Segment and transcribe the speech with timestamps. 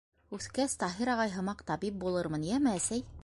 [0.37, 3.07] —Үҫкәс, Таһир ағай һымаҡ табип булырмын, йәме, әсәй!